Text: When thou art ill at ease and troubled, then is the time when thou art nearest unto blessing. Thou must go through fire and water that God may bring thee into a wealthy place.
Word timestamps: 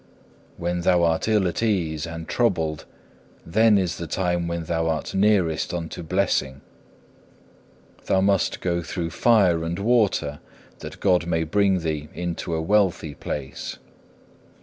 When 0.57 0.81
thou 0.81 1.03
art 1.03 1.27
ill 1.27 1.47
at 1.47 1.61
ease 1.61 2.07
and 2.07 2.27
troubled, 2.27 2.85
then 3.45 3.77
is 3.77 3.97
the 3.99 4.07
time 4.07 4.47
when 4.47 4.63
thou 4.63 4.87
art 4.87 5.13
nearest 5.13 5.75
unto 5.75 6.01
blessing. 6.01 6.61
Thou 8.07 8.19
must 8.21 8.61
go 8.61 8.81
through 8.81 9.11
fire 9.11 9.63
and 9.63 9.77
water 9.77 10.39
that 10.79 10.99
God 10.99 11.27
may 11.27 11.43
bring 11.43 11.81
thee 11.81 12.09
into 12.15 12.55
a 12.55 12.61
wealthy 12.63 13.13
place. 13.13 13.77